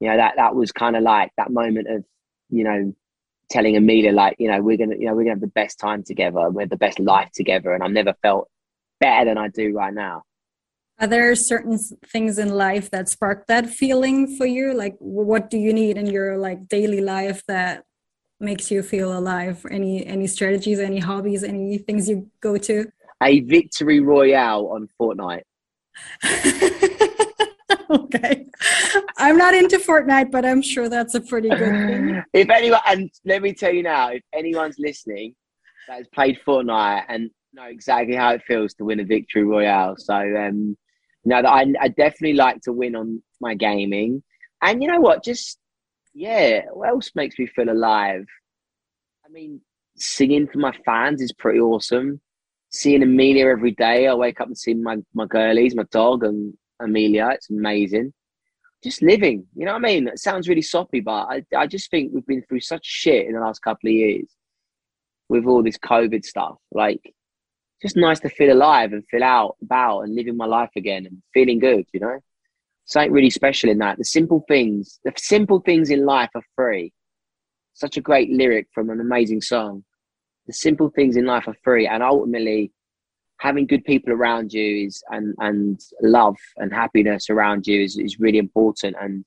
you 0.00 0.08
know, 0.08 0.16
that, 0.16 0.34
that 0.36 0.54
was 0.54 0.72
kind 0.72 0.96
of 0.96 1.02
like 1.02 1.30
that 1.36 1.50
moment 1.50 1.88
of 1.88 2.04
you 2.50 2.64
know, 2.64 2.94
telling 3.50 3.76
Amelia 3.76 4.12
like, 4.12 4.36
you 4.38 4.50
know, 4.50 4.60
we're 4.60 4.76
gonna, 4.76 4.96
you 4.96 5.06
know, 5.06 5.14
we're 5.14 5.22
gonna 5.22 5.34
have 5.34 5.40
the 5.40 5.46
best 5.48 5.78
time 5.78 6.02
together. 6.02 6.50
We're 6.50 6.66
the 6.66 6.76
best 6.76 6.98
life 6.98 7.30
together, 7.34 7.72
and 7.72 7.82
I've 7.82 7.90
never 7.90 8.14
felt 8.22 8.48
better 9.00 9.26
than 9.26 9.38
I 9.38 9.48
do 9.48 9.74
right 9.74 9.94
now. 9.94 10.22
Are 10.98 11.06
there 11.06 11.34
certain 11.34 11.78
things 12.06 12.38
in 12.38 12.48
life 12.48 12.90
that 12.90 13.08
spark 13.08 13.46
that 13.48 13.68
feeling 13.68 14.36
for 14.36 14.46
you? 14.46 14.72
Like, 14.72 14.96
what 14.98 15.50
do 15.50 15.58
you 15.58 15.72
need 15.72 15.98
in 15.98 16.06
your 16.06 16.38
like 16.38 16.68
daily 16.68 17.02
life 17.02 17.42
that 17.48 17.84
makes 18.40 18.70
you 18.70 18.82
feel 18.82 19.16
alive? 19.16 19.64
Any 19.70 20.06
any 20.06 20.26
strategies, 20.26 20.78
any 20.78 20.98
hobbies, 20.98 21.44
any 21.44 21.78
things 21.78 22.08
you 22.08 22.30
go 22.40 22.56
to? 22.56 22.90
A 23.22 23.40
victory 23.40 24.00
royale 24.00 24.68
on 24.68 24.88
Fortnite. 24.98 25.42
okay. 27.90 28.46
I'm 29.18 29.36
not 29.36 29.54
into 29.54 29.78
Fortnite, 29.78 30.30
but 30.30 30.44
I'm 30.44 30.62
sure 30.62 30.88
that's 30.88 31.14
a 31.14 31.20
pretty 31.20 31.48
good 31.48 31.58
thing. 31.58 32.22
if 32.32 32.50
anyone, 32.50 32.80
and 32.86 33.10
let 33.24 33.42
me 33.42 33.52
tell 33.52 33.72
you 33.72 33.82
now, 33.82 34.10
if 34.10 34.22
anyone's 34.32 34.76
listening 34.78 35.34
that 35.88 35.98
has 35.98 36.08
played 36.08 36.38
Fortnite 36.46 37.04
and 37.08 37.30
know 37.52 37.64
exactly 37.64 38.14
how 38.16 38.30
it 38.30 38.42
feels 38.46 38.74
to 38.74 38.84
win 38.84 39.00
a 39.00 39.04
victory 39.04 39.44
royale, 39.44 39.94
so 39.96 40.14
um, 40.14 40.76
you 41.24 41.30
know 41.30 41.42
that 41.42 41.48
I, 41.48 41.66
I 41.80 41.88
definitely 41.88 42.34
like 42.34 42.60
to 42.62 42.72
win 42.72 42.96
on 42.96 43.22
my 43.40 43.54
gaming, 43.54 44.22
and 44.62 44.82
you 44.82 44.90
know 44.90 45.00
what, 45.00 45.24
just 45.24 45.58
yeah, 46.14 46.62
what 46.72 46.88
else 46.88 47.10
makes 47.14 47.38
me 47.38 47.46
feel 47.46 47.70
alive? 47.70 48.24
I 49.24 49.28
mean, 49.30 49.60
singing 49.96 50.48
for 50.48 50.58
my 50.58 50.72
fans 50.84 51.20
is 51.20 51.32
pretty 51.32 51.60
awesome. 51.60 52.20
Seeing 52.70 53.02
Amelia 53.02 53.46
every 53.46 53.72
day, 53.72 54.06
I 54.06 54.14
wake 54.14 54.40
up 54.40 54.48
and 54.48 54.58
see 54.58 54.74
my 54.74 54.96
my 55.14 55.26
girlies, 55.26 55.74
my 55.74 55.84
dog, 55.92 56.24
and 56.24 56.54
Amelia. 56.80 57.30
It's 57.32 57.50
amazing. 57.50 58.12
Just 58.84 59.02
living, 59.02 59.46
you 59.54 59.64
know 59.64 59.72
what 59.72 59.84
I 59.84 59.88
mean? 59.88 60.08
It 60.08 60.18
sounds 60.18 60.48
really 60.48 60.62
soppy, 60.62 61.00
but 61.00 61.26
I, 61.28 61.42
I 61.56 61.66
just 61.66 61.90
think 61.90 62.12
we've 62.12 62.26
been 62.26 62.42
through 62.42 62.60
such 62.60 62.84
shit 62.84 63.26
in 63.26 63.32
the 63.32 63.40
last 63.40 63.60
couple 63.60 63.88
of 63.88 63.94
years 63.94 64.28
with 65.28 65.46
all 65.46 65.62
this 65.62 65.78
COVID 65.78 66.24
stuff. 66.24 66.56
Like, 66.70 67.00
just 67.82 67.96
nice 67.96 68.20
to 68.20 68.28
feel 68.28 68.52
alive 68.52 68.92
and 68.92 69.02
feel 69.10 69.24
out 69.24 69.56
about 69.62 70.02
and 70.02 70.14
living 70.14 70.36
my 70.36 70.46
life 70.46 70.70
again 70.76 71.06
and 71.06 71.22
feeling 71.34 71.58
good, 71.58 71.84
you 71.92 72.00
know? 72.00 72.20
Something 72.84 73.12
really 73.12 73.30
special 73.30 73.70
in 73.70 73.78
that. 73.78 73.98
The 73.98 74.04
simple 74.04 74.44
things, 74.46 75.00
the 75.04 75.12
simple 75.16 75.60
things 75.60 75.90
in 75.90 76.06
life 76.06 76.30
are 76.34 76.44
free. 76.54 76.92
Such 77.74 77.96
a 77.96 78.00
great 78.00 78.30
lyric 78.30 78.68
from 78.72 78.90
an 78.90 79.00
amazing 79.00 79.40
song. 79.40 79.84
The 80.46 80.52
simple 80.52 80.90
things 80.90 81.16
in 81.16 81.26
life 81.26 81.48
are 81.48 81.56
free, 81.64 81.88
and 81.88 82.02
ultimately, 82.02 82.72
having 83.38 83.66
good 83.66 83.84
people 83.84 84.12
around 84.12 84.52
you 84.52 84.86
is 84.86 85.02
and 85.10 85.34
and 85.38 85.80
love 86.02 86.36
and 86.56 86.72
happiness 86.72 87.28
around 87.30 87.66
you 87.66 87.82
is, 87.82 87.98
is 87.98 88.18
really 88.18 88.38
important. 88.38 88.96
And 89.00 89.24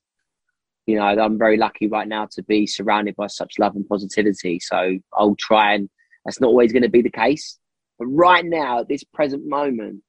you 0.86 0.96
know 0.96 1.04
i'm 1.04 1.38
very 1.38 1.56
lucky 1.56 1.86
right 1.86 2.08
now 2.08 2.26
to 2.32 2.42
be 2.42 2.66
surrounded 2.66 3.14
by 3.14 3.26
such 3.26 3.58
love 3.58 3.76
and 3.76 3.86
positivity. 3.86 4.58
So 4.60 4.98
i'll 5.14 5.36
try 5.36 5.74
and 5.74 5.88
that's 6.24 6.40
not 6.40 6.48
always 6.48 6.72
going 6.72 6.82
to 6.82 6.88
be 6.88 7.02
the 7.02 7.10
case 7.10 7.58
but 7.98 8.06
right 8.06 8.44
now 8.44 8.80
at 8.80 8.88
this 8.88 9.04
present 9.04 9.46
moment 9.46 10.02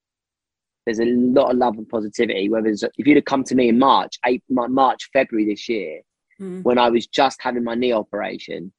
there's 0.86 1.00
a 1.00 1.06
lot 1.06 1.52
of 1.52 1.58
love 1.58 1.78
and 1.78 1.88
positivity. 1.88 2.50
Whether 2.50 2.70
it's, 2.70 2.82
if 2.82 3.06
you'd 3.06 3.18
have 3.18 3.26
come 3.26 3.44
to 3.44 3.54
me 3.54 3.70
in 3.70 3.78
march 3.78 4.18
April, 4.26 4.68
march 4.70 5.10
february 5.14 5.46
this 5.46 5.68
year 5.70 6.02
mm. 6.40 6.64
when 6.64 6.78
i 6.78 6.90
was 6.90 7.06
just 7.06 7.40
having 7.42 7.64
my 7.64 7.76
knee 7.76 7.92
operation 7.92 8.72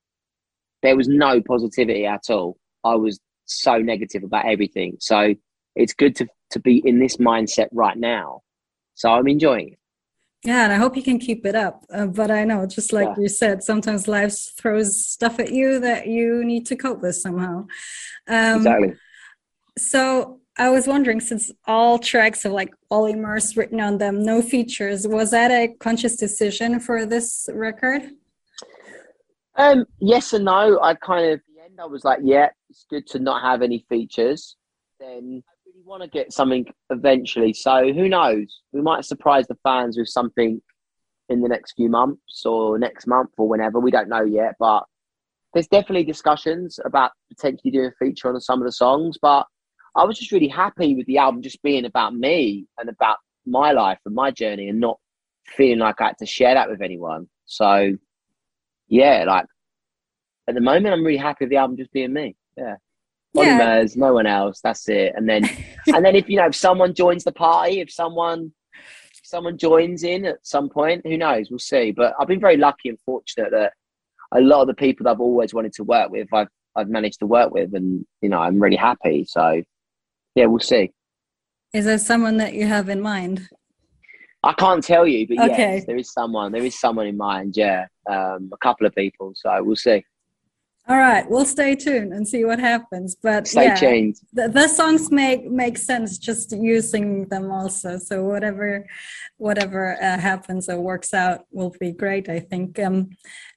there 0.83 0.97
was 0.97 1.09
no 1.09 1.41
positivity 1.41 2.05
at 2.07 2.29
all. 2.29 2.57
I 2.85 2.97
was 2.97 3.21
so 3.45 3.79
negative 3.79 4.25
about 4.25 4.47
everything. 4.47 4.97
So 5.01 5.35
it's 5.75 5.95
good 5.95 6.17
to, 6.17 6.27
to 6.51 6.61
be 6.61 6.79
in 6.85 6.99
this 6.99 7.17
mindset 7.17 7.69
right 7.73 7.97
now. 7.97 8.43
So 8.95 9.11
I'm 9.11 9.29
enjoying 9.29 9.73
it. 9.73 9.79
Yeah, 10.45 10.65
and 10.65 10.73
I 10.73 10.77
hope 10.77 10.97
you 10.97 11.05
can 11.05 11.21
keep 11.21 11.47
it 11.47 11.55
up. 11.55 11.85
Uh, 11.93 12.07
but 12.07 12.31
I 12.31 12.43
know, 12.45 12.67
just 12.67 12.93
like 12.93 13.09
yeah. 13.09 13.23
you 13.23 13.29
said, 13.29 13.63
sometimes 13.63 14.09
life 14.09 14.37
throws 14.57 15.07
stuff 15.07 15.39
at 15.39 15.53
you 15.53 15.79
that 15.81 16.09
you 16.09 16.43
need 16.45 16.67
to 16.67 16.77
cope 16.77 17.01
with 17.01 17.15
somehow. 17.15 17.67
Um, 18.27 18.57
exactly. 18.57 18.95
So 19.79 20.41
I 20.59 20.69
was 20.69 20.89
wondering, 20.89 21.21
since 21.21 21.53
all 21.67 21.99
tracks 21.99 22.43
have 22.43 22.53
like 22.53 22.75
Olly 22.91 23.15
Murs 23.15 23.57
written 23.57 23.81
on 23.81 23.99
them, 23.99 24.25
no 24.25 24.43
features, 24.43 25.07
was 25.07 25.31
that 25.31 25.53
a 25.53 25.75
conscious 25.79 26.17
decision 26.17 26.81
for 26.81 27.07
this 27.07 27.49
record? 27.53 28.03
Um, 29.55 29.85
yes 30.01 30.33
and 30.33 30.47
no. 30.47 30.81
I 30.83 30.95
kind 30.95 31.33
of 31.33 31.41
end, 31.73 31.81
I 31.81 31.87
was 31.87 32.05
like, 32.05 32.21
yeah, 32.23 32.49
it's 32.71 32.87
good 32.89 33.07
to 33.09 33.19
not 33.19 33.43
have 33.43 33.63
any 33.63 33.85
features. 33.89 34.57
Then 35.01 35.43
I 35.49 35.53
really 35.67 35.83
want 35.85 36.03
to 36.03 36.09
get 36.09 36.33
something 36.33 36.67
eventually. 36.91 37.53
So 37.53 37.93
who 37.93 38.09
knows? 38.09 38.61
We 38.73 38.83
might 38.83 39.05
surprise 39.05 39.47
the 39.47 39.59
fans 39.63 39.97
with 39.97 40.09
something 40.09 40.61
in 41.29 41.41
the 41.41 41.49
next 41.49 41.73
few 41.75 41.89
months 41.89 42.45
or 42.45 42.79
next 42.79 43.07
month 43.07 43.31
or 43.39 43.49
whenever. 43.49 43.81
We 43.81 43.91
don't 43.91 44.09
know 44.09 44.25
yet, 44.25 44.55
but 44.59 44.85
there's 45.55 45.69
definitely 45.69 46.05
discussions 46.05 46.79
about 46.85 47.13
potentially 47.29 47.71
doing 47.71 47.91
a 47.91 48.05
feature 48.05 48.29
on 48.29 48.41
some 48.41 48.61
of 48.61 48.67
the 48.67 48.73
songs. 48.73 49.19
But 49.21 49.47
I 49.95 50.05
was 50.05 50.19
just 50.19 50.33
really 50.33 50.49
happy 50.49 50.95
with 50.95 51.07
the 51.07 51.19
album 51.19 51.43
just 51.43 51.63
being 51.63 51.85
about 51.85 52.15
me 52.15 52.67
and 52.79 52.89
about 52.89 53.19
my 53.45 53.73
life 53.73 53.99
and 54.07 54.15
my 54.15 54.31
journey 54.31 54.69
and 54.69 54.81
not 54.81 54.99
feeling 55.47 55.81
like 55.81 56.01
I 56.01 56.09
had 56.09 56.19
to 56.19 56.27
share 56.27 56.55
that 56.55 56.71
with 56.71 56.81
anyone. 56.81 57.29
So 57.47 57.93
yeah, 58.89 59.25
like 59.27 59.47
at 60.49 60.55
the 60.55 60.61
moment, 60.61 60.95
I'm 60.95 61.05
really 61.05 61.19
happy 61.19 61.45
with 61.45 61.51
the 61.51 61.57
album 61.57 61.77
just 61.77 61.93
being 61.93 62.13
me. 62.13 62.37
Yeah. 62.57 62.77
yeah. 63.35 63.85
no 63.97 64.15
one 64.15 64.27
else. 64.27 64.61
That's 64.63 64.89
it. 64.89 65.13
And 65.17 65.29
then, 65.29 65.45
and 65.87 66.05
then 66.05 66.17
if 66.17 66.29
you 66.29 66.37
know, 66.37 66.47
if 66.47 66.55
someone 66.55 66.95
joins 66.95 67.25
the 67.25 67.33
party, 67.33 67.81
if 67.81 67.91
someone, 67.91 68.53
if 68.75 69.21
someone 69.25 69.57
joins 69.59 70.03
in 70.03 70.25
at 70.25 70.39
some 70.47 70.69
point, 70.69 71.07
who 71.07 71.17
knows? 71.17 71.51
We'll 71.51 71.59
see. 71.59 71.93
But 71.93 72.15
I've 72.19 72.29
been 72.29 72.41
very 72.41 72.57
lucky 72.57 72.89
and 72.89 73.01
fortunate 73.01 73.51
that 73.53 73.73
a 74.35 74.41
lot 74.41 74.63
of 74.63 74.69
the 74.69 74.75
people 74.75 75.05
that 75.05 75.11
I've 75.11 75.21
always 75.21 75.55
wanted 75.55 75.73
to 75.75 75.85
work 75.85 76.11
with, 76.11 76.29
I've 76.33 76.49
I've 76.75 76.89
managed 76.89 77.19
to 77.21 77.27
work 77.27 77.53
with, 77.53 77.75
and 77.75 78.05
you 78.21 78.29
know, 78.29 78.39
I'm 78.39 78.61
really 78.61 78.77
happy. 78.77 79.27
So, 79.29 79.63
yeah, 80.35 80.47
we'll 80.47 80.61
see. 80.61 80.91
Is 81.73 81.85
there 81.85 81.99
someone 81.99 82.39
that 82.39 82.55
you 82.55 82.67
have 82.67 82.89
in 82.89 83.01
mind? 83.01 83.49
I 84.43 84.53
can't 84.55 84.83
tell 84.83 85.07
you, 85.07 85.27
but 85.29 85.51
okay. 85.51 85.77
yes, 85.77 85.85
there 85.87 85.97
is 85.97 86.13
someone. 86.13 86.51
There 86.51 86.65
is 86.65 86.79
someone 86.79 87.07
in 87.07 87.17
mind. 87.17 87.57
Yeah, 87.57 87.87
um, 88.11 88.51
a 88.53 88.57
couple 88.59 88.87
of 88.87 88.95
people. 88.95 89.33
So 89.35 89.63
we'll 89.63 89.77
see. 89.77 90.05
All 90.89 90.99
right, 90.99 91.25
we'll 91.31 91.45
stay 91.45 91.77
tuned 91.77 92.13
and 92.13 92.27
see 92.27 92.45
what 92.45 92.59
happens. 92.59 93.15
But 93.15 93.47
stay 93.47 93.67
yeah, 93.67 93.77
tuned. 93.77 94.17
The, 94.33 94.49
the, 94.49 94.67
songs 94.67 95.13
make 95.13 95.49
make 95.49 95.79
sense 95.79 96.19
just 96.19 96.51
using 96.51 97.29
them 97.29 97.53
also. 97.53 97.99
So 97.99 98.25
whatever 98.25 98.85
whatever 99.37 99.97
uh, 100.03 100.19
happens 100.19 100.69
or 100.69 100.81
works 100.81 101.15
out 101.15 101.47
will 101.53 101.73
be 101.79 101.93
great, 101.93 102.29
I 102.29 102.41
think. 102.41 102.81
Um, 102.81 103.11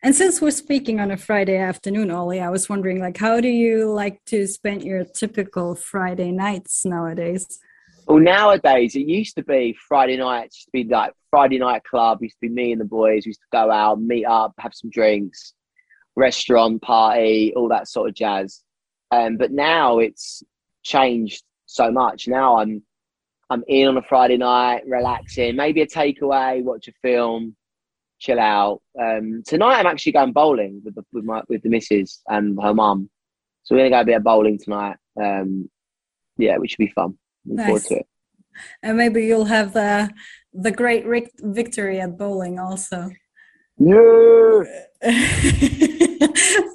and 0.03 0.15
since 0.15 0.39
we're 0.39 0.51
speaking 0.51 0.99
on 0.99 1.09
a 1.09 1.17
Friday 1.17 1.57
afternoon, 1.57 2.11
Olly, 2.11 2.41
I 2.41 2.49
was 2.49 2.69
wondering, 2.69 2.99
like, 2.99 3.17
how 3.17 3.41
do 3.41 3.49
you 3.49 3.91
like 3.91 4.23
to 4.25 4.45
spend 4.45 4.83
your 4.83 5.03
typical 5.03 5.73
Friday 5.73 6.31
nights 6.31 6.85
nowadays? 6.85 7.59
Well, 8.07 8.19
nowadays 8.19 8.95
it 8.95 9.07
used 9.07 9.35
to 9.37 9.43
be 9.43 9.75
Friday 9.87 10.17
nights. 10.17 10.57
Used 10.57 10.67
to 10.67 10.71
be 10.71 10.83
like 10.83 11.13
Friday 11.31 11.57
night 11.57 11.83
club. 11.85 12.19
Used 12.21 12.35
to 12.35 12.49
be 12.49 12.53
me 12.53 12.71
and 12.71 12.79
the 12.79 12.85
boys. 12.85 13.25
We 13.25 13.29
used 13.29 13.41
to 13.41 13.47
go 13.51 13.71
out, 13.71 13.99
meet 13.99 14.25
up, 14.25 14.53
have 14.59 14.75
some 14.75 14.91
drinks 14.91 15.55
restaurant 16.15 16.81
party, 16.81 17.53
all 17.55 17.69
that 17.69 17.87
sort 17.87 18.09
of 18.09 18.15
jazz. 18.15 18.61
Um, 19.11 19.37
but 19.37 19.51
now 19.51 19.99
it's 19.99 20.43
changed 20.83 21.43
so 21.65 21.91
much. 21.91 22.27
Now 22.27 22.59
I'm 22.59 22.83
I'm 23.49 23.63
in 23.67 23.87
on 23.87 23.97
a 23.97 24.01
Friday 24.01 24.37
night, 24.37 24.81
relaxing, 24.87 25.55
maybe 25.55 25.81
a 25.81 25.87
takeaway, 25.87 26.63
watch 26.63 26.87
a 26.87 26.93
film, 27.03 27.55
chill 28.19 28.39
out. 28.39 28.81
Um, 28.99 29.43
tonight 29.45 29.79
I'm 29.79 29.85
actually 29.85 30.13
going 30.13 30.33
bowling 30.33 30.81
with 30.83 30.95
the 30.95 31.05
with 31.13 31.23
my 31.23 31.41
with 31.47 31.61
the 31.61 31.69
missus 31.69 32.21
and 32.27 32.57
her 32.61 32.73
mum. 32.73 33.09
So 33.63 33.75
we're 33.75 33.81
gonna 33.81 33.89
go 33.89 34.01
a 34.01 34.05
bit 34.05 34.17
of 34.17 34.23
bowling 34.23 34.57
tonight. 34.57 34.97
Um, 35.21 35.69
yeah, 36.37 36.57
which 36.57 36.71
should 36.71 36.77
be 36.79 36.91
fun. 36.95 37.17
Looking 37.45 37.55
nice. 37.57 37.65
forward 37.65 37.83
to 37.83 37.95
it. 37.95 38.07
And 38.81 38.97
maybe 38.97 39.25
you'll 39.25 39.45
have 39.45 39.73
the 39.73 40.09
the 40.53 40.71
great 40.71 41.05
victory 41.39 41.99
at 41.99 42.17
bowling 42.17 42.59
also. 42.59 43.11
Yeah. 43.77 44.63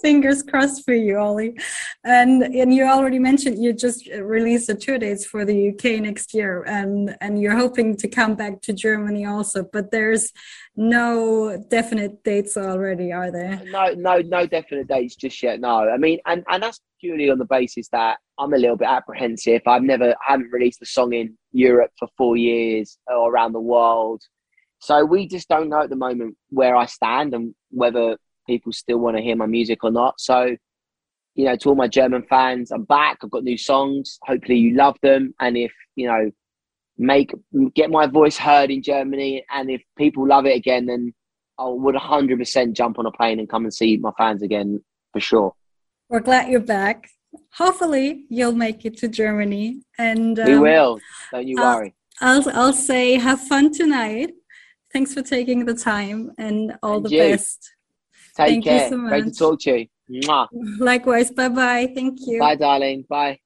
Fingers 0.02 0.42
crossed 0.42 0.84
for 0.84 0.94
you, 0.94 1.16
Olly. 1.16 1.58
And 2.04 2.42
and 2.42 2.72
you 2.74 2.84
already 2.84 3.18
mentioned 3.18 3.62
you 3.62 3.72
just 3.72 4.06
released 4.08 4.66
the 4.66 4.74
tour 4.74 4.98
dates 4.98 5.24
for 5.24 5.44
the 5.44 5.70
UK 5.70 6.00
next 6.00 6.34
year, 6.34 6.62
and 6.66 7.16
and 7.20 7.40
you're 7.40 7.56
hoping 7.56 7.96
to 7.96 8.08
come 8.08 8.34
back 8.34 8.60
to 8.62 8.72
Germany 8.72 9.26
also. 9.26 9.62
But 9.62 9.90
there's 9.90 10.32
no 10.76 11.62
definite 11.68 12.24
dates 12.24 12.56
already, 12.56 13.12
are 13.12 13.30
there? 13.30 13.60
No, 13.66 13.92
no, 13.94 14.18
no 14.18 14.46
definite 14.46 14.88
dates 14.88 15.16
just 15.16 15.42
yet. 15.42 15.60
No, 15.60 15.88
I 15.88 15.96
mean, 15.96 16.18
and 16.26 16.44
and 16.48 16.62
that's 16.62 16.80
purely 17.00 17.30
on 17.30 17.38
the 17.38 17.44
basis 17.44 17.88
that 17.88 18.18
I'm 18.38 18.52
a 18.54 18.58
little 18.58 18.76
bit 18.76 18.88
apprehensive. 18.88 19.62
I've 19.66 19.82
never 19.82 20.10
I 20.10 20.32
haven't 20.32 20.52
released 20.52 20.82
a 20.82 20.86
song 20.86 21.12
in 21.12 21.36
Europe 21.52 21.90
for 21.98 22.08
four 22.16 22.36
years 22.36 22.98
or 23.06 23.30
around 23.30 23.52
the 23.52 23.60
world. 23.60 24.22
So 24.80 25.04
we 25.04 25.28
just 25.28 25.48
don't 25.48 25.68
know 25.68 25.82
at 25.82 25.90
the 25.90 25.96
moment 25.96 26.36
where 26.48 26.74
I 26.74 26.86
stand 26.86 27.34
and 27.34 27.54
whether 27.70 28.16
people 28.50 28.72
still 28.72 28.98
want 28.98 29.16
to 29.16 29.22
hear 29.22 29.36
my 29.36 29.46
music 29.46 29.84
or 29.84 29.92
not. 29.92 30.20
So, 30.20 30.56
you 31.36 31.44
know, 31.44 31.54
to 31.54 31.68
all 31.68 31.76
my 31.76 31.86
German 31.86 32.24
fans, 32.28 32.72
I'm 32.72 32.82
back. 32.82 33.18
I've 33.22 33.30
got 33.30 33.44
new 33.44 33.56
songs. 33.56 34.18
Hopefully 34.24 34.58
you 34.58 34.74
love 34.74 34.96
them. 35.02 35.32
And 35.38 35.56
if, 35.56 35.72
you 35.94 36.08
know, 36.08 36.32
make 36.98 37.32
get 37.74 37.90
my 37.90 38.06
voice 38.06 38.36
heard 38.36 38.70
in 38.70 38.82
Germany 38.82 39.42
and 39.50 39.70
if 39.70 39.80
people 39.96 40.26
love 40.26 40.46
it 40.46 40.56
again, 40.56 40.86
then 40.86 41.14
I 41.58 41.66
would 41.68 41.94
100% 41.94 42.72
jump 42.72 42.98
on 42.98 43.06
a 43.06 43.12
plane 43.12 43.38
and 43.38 43.48
come 43.48 43.64
and 43.64 43.72
see 43.72 43.96
my 43.96 44.10
fans 44.18 44.42
again 44.42 44.82
for 45.12 45.20
sure. 45.20 45.54
We're 46.08 46.20
glad 46.20 46.50
you're 46.50 46.60
back. 46.60 47.08
Hopefully 47.54 48.24
you'll 48.28 48.60
make 48.66 48.84
it 48.84 48.96
to 48.98 49.08
Germany 49.08 49.82
and 49.96 50.38
um, 50.40 50.46
we 50.46 50.58
will. 50.58 50.98
Don't 51.30 51.46
you 51.46 51.56
worry. 51.56 51.94
I'll, 52.20 52.42
I'll, 52.48 52.56
I'll 52.56 52.72
say 52.72 53.14
have 53.14 53.40
fun 53.40 53.72
tonight 53.72 54.32
Thanks 54.92 55.14
for 55.14 55.22
taking 55.22 55.66
the 55.66 55.74
time 55.74 56.32
and 56.36 56.76
all 56.82 56.96
and 56.96 57.06
the 57.06 57.10
you. 57.10 57.18
best. 57.18 57.74
Take 58.40 58.48
Thank 58.48 58.64
care. 58.64 58.84
You 58.84 58.88
so 58.90 58.96
much. 58.96 59.10
Great 59.10 59.24
to 59.24 59.30
talk 59.32 59.60
to 59.60 59.86
you. 60.08 60.22
Mwah. 60.22 60.48
Likewise. 60.78 61.30
Bye 61.30 61.48
bye. 61.48 61.92
Thank 61.94 62.20
you. 62.26 62.38
Bye, 62.38 62.56
darling. 62.56 63.04
Bye. 63.08 63.40